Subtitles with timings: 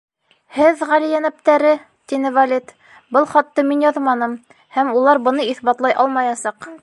[0.59, 1.73] —Һеҙ Ғали Йәнәптәре,
[2.11, 2.73] —тине Валет,
[3.17, 4.35] —был хатты мин яҙманым,
[4.79, 6.71] һәм улар быны иҫбатлай алмаясаҡ.